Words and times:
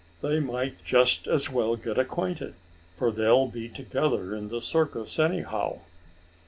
They 0.23 0.39
might 0.39 0.83
just 0.83 1.27
as 1.27 1.51
well 1.51 1.75
get 1.75 1.99
acquainted, 1.99 2.55
for 2.95 3.11
they'll 3.11 3.45
be 3.47 3.69
together 3.69 4.33
in 4.35 4.49
the 4.49 4.59
circus, 4.59 5.19
anyhow." 5.19 5.81